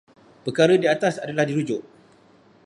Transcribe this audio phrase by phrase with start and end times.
[0.45, 1.83] Perkara di atas adalah dirujuk.